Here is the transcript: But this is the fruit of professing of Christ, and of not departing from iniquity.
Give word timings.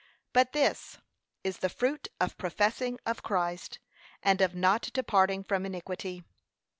But 0.33 0.53
this 0.53 0.97
is 1.43 1.57
the 1.59 1.69
fruit 1.69 2.07
of 2.19 2.35
professing 2.35 2.97
of 3.05 3.21
Christ, 3.21 3.77
and 4.23 4.41
of 4.41 4.55
not 4.55 4.89
departing 4.93 5.43
from 5.43 5.63
iniquity. 5.63 6.23